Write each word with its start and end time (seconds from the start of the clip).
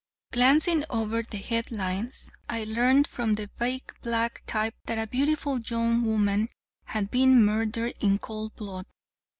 Glancing 0.31 0.83
over 0.89 1.21
the 1.21 1.37
headlines, 1.37 2.31
I 2.49 2.63
learned 2.63 3.05
from 3.07 3.35
the 3.35 3.51
big 3.59 3.93
black 4.01 4.41
type 4.47 4.73
that 4.85 4.97
a 4.97 5.05
beautiful 5.05 5.59
young 5.59 6.03
woman 6.03 6.49
had 6.85 7.11
been 7.11 7.45
murdered 7.45 7.93
in 7.99 8.17
cold 8.17 8.55
blood. 8.55 8.87